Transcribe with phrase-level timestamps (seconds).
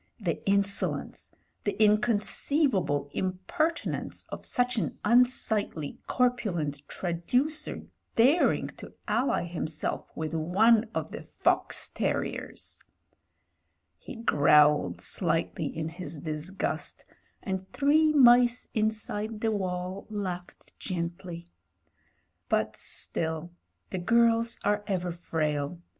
[0.19, 1.29] The insolence—
[1.63, 7.85] ^the inconceivable imperti nence of such an imsightly, corpulent traducer
[8.15, 12.81] daring to ally himself with One of the Fox Terriers.
[13.99, 17.05] He 214 MEN, WOMEN AND GUNS growled slightly in his disgust,
[17.43, 21.45] and three mice inside the wall laughed gently.
[22.49, 23.51] But— still,
[23.91, 25.79] the girls are ever frail.